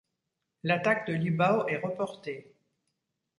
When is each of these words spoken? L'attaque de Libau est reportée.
L'attaque 0.63 1.05
de 1.05 1.13
Libau 1.13 1.67
est 1.67 1.77
reportée. 1.77 2.55